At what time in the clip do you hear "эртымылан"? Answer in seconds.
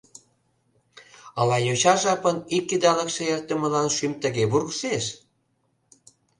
3.33-3.87